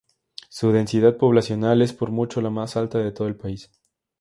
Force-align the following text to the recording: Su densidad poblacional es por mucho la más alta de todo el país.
Su 0.49 0.71
densidad 0.71 1.17
poblacional 1.17 1.83
es 1.83 1.93
por 1.93 2.09
mucho 2.09 2.41
la 2.41 2.49
más 2.49 2.75
alta 2.75 2.97
de 2.97 3.11
todo 3.11 3.27
el 3.27 3.35
país. 3.35 3.69